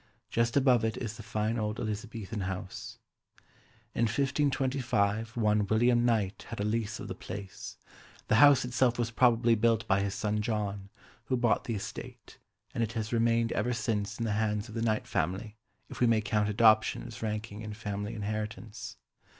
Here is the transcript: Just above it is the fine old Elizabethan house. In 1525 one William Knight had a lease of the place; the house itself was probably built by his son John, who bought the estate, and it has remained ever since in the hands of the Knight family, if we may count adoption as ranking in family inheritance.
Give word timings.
Just 0.31 0.57
above 0.57 0.83
it 0.83 0.97
is 0.97 1.15
the 1.15 1.21
fine 1.21 1.59
old 1.59 1.79
Elizabethan 1.79 2.39
house. 2.41 2.97
In 3.93 4.05
1525 4.05 5.37
one 5.37 5.67
William 5.67 6.03
Knight 6.03 6.47
had 6.49 6.59
a 6.59 6.63
lease 6.63 6.99
of 6.99 7.07
the 7.07 7.13
place; 7.13 7.77
the 8.27 8.37
house 8.37 8.65
itself 8.65 8.97
was 8.97 9.11
probably 9.11 9.53
built 9.53 9.87
by 9.87 10.01
his 10.01 10.15
son 10.15 10.41
John, 10.41 10.89
who 11.25 11.37
bought 11.37 11.65
the 11.65 11.75
estate, 11.75 12.39
and 12.73 12.83
it 12.83 12.93
has 12.93 13.13
remained 13.13 13.51
ever 13.51 13.73
since 13.73 14.17
in 14.17 14.25
the 14.25 14.31
hands 14.31 14.67
of 14.67 14.73
the 14.73 14.81
Knight 14.81 15.05
family, 15.05 15.55
if 15.87 15.99
we 15.99 16.07
may 16.07 16.19
count 16.19 16.49
adoption 16.49 17.03
as 17.03 17.21
ranking 17.21 17.61
in 17.61 17.73
family 17.73 18.15
inheritance. 18.15 18.97